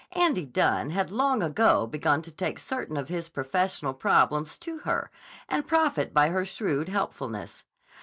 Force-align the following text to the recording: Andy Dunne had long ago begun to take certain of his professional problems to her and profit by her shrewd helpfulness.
Andy 0.13 0.47
Dunne 0.47 0.89
had 0.89 1.11
long 1.11 1.43
ago 1.43 1.85
begun 1.85 2.23
to 2.23 2.31
take 2.31 2.57
certain 2.57 2.97
of 2.97 3.07
his 3.09 3.29
professional 3.29 3.93
problems 3.93 4.57
to 4.57 4.79
her 4.79 5.11
and 5.47 5.67
profit 5.67 6.11
by 6.11 6.29
her 6.29 6.43
shrewd 6.43 6.89
helpfulness. 6.89 7.65